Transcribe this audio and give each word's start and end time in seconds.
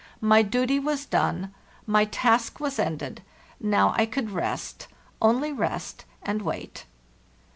My 0.19 0.41
duty 0.41 0.79
was 0.79 1.05
done; 1.05 1.53
my 1.85 2.05
task 2.05 2.59
was 2.59 2.79
ended; 2.79 3.21
now 3.59 3.93
I 3.95 4.07
could 4.07 4.31
rest, 4.31 4.87
only 5.21 5.53
rest 5.53 6.05
and 6.23 6.41
wait. 6.41 6.87